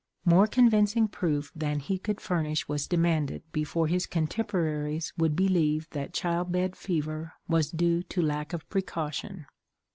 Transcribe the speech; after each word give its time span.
More 0.25 0.47
convincing 0.47 1.07
proof 1.09 1.51
than 1.55 1.79
he 1.79 1.99
could 1.99 2.19
furnish 2.19 2.67
was 2.67 2.87
demanded 2.87 3.43
before 3.51 3.85
his 3.85 4.07
contemporaries 4.07 5.13
would 5.15 5.35
believe 5.35 5.87
that 5.91 6.11
child 6.11 6.51
bed 6.51 6.75
fever 6.75 7.33
was 7.47 7.69
due 7.69 8.01
to 8.01 8.21
lack 8.23 8.51
of 8.51 8.67
precaution. 8.67 9.45